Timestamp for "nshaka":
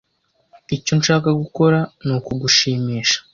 0.99-1.29